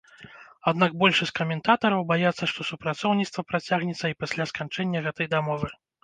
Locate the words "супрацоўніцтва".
2.69-3.43